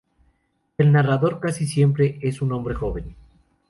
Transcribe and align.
El 0.79 0.91
narrador 0.91 1.39
casi 1.39 1.67
siempre 1.67 2.17
es 2.23 2.41
un 2.41 2.53
hombre 2.53 2.73
joven. 2.73 3.13